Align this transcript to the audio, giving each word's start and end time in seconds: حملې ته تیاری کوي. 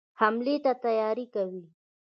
حملې 0.19 0.55
ته 0.63 0.71
تیاری 0.83 1.25
کوي. 1.33 1.63